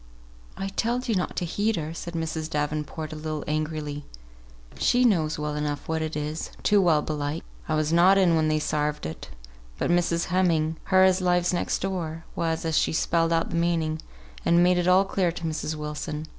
"I 0.57 0.69
telled 0.69 1.07
ye 1.07 1.13
not 1.13 1.35
to 1.35 1.45
heed 1.45 1.75
her," 1.75 1.93
said 1.93 2.15
Mrs. 2.15 2.49
Davenport, 2.49 3.13
a 3.13 3.15
little 3.15 3.43
angrily. 3.47 4.03
"She 4.79 5.05
knows 5.05 5.37
well 5.37 5.53
enough 5.55 5.87
what 5.87 6.01
it 6.01 6.15
is, 6.15 6.49
too 6.63 6.81
well, 6.81 7.03
belike. 7.03 7.43
I 7.69 7.75
was 7.75 7.93
not 7.93 8.17
in 8.17 8.35
when 8.35 8.47
they 8.47 8.57
sarved 8.57 9.05
it; 9.05 9.29
but 9.77 9.91
Mrs. 9.91 10.25
Heming 10.33 10.77
(her 10.85 11.03
as 11.03 11.21
lives 11.21 11.53
next 11.53 11.83
door) 11.83 12.25
was, 12.35 12.65
and 12.65 12.73
she 12.73 12.93
spelled 12.93 13.31
out 13.31 13.51
the 13.51 13.55
meaning, 13.57 14.01
and 14.43 14.63
made 14.63 14.79
it 14.79 14.87
all 14.87 15.05
clear 15.05 15.31
to 15.33 15.43
Mrs. 15.45 15.75
Wilson. 15.75 16.25